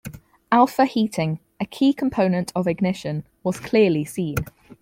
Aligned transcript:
Alpha 0.51 0.85
heating, 0.85 1.39
a 1.59 1.65
key 1.67 1.93
component 1.93 2.51
of 2.55 2.65
ignition, 2.67 3.23
was 3.43 3.59
clearly 3.59 4.03
seen. 4.03 4.37